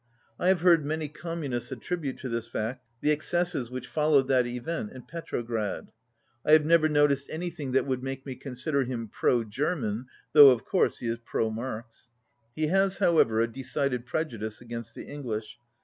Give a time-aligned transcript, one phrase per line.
[0.39, 4.47] I have heard many Com munists attribute to this fact the excesses which followed that
[4.47, 5.91] event in Petrograd.
[6.43, 10.65] I have never noticed anything that would make me consider him pro German, though of
[10.65, 12.09] course he is pro Marx.
[12.55, 15.59] He has, however, a decided prejudice against the English.